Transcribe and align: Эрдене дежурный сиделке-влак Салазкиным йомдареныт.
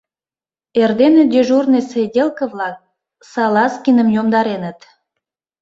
Эрдене 0.81 1.23
дежурный 1.33 1.83
сиделке-влак 1.89 2.77
Салазкиным 3.31 4.09
йомдареныт. 4.15 4.79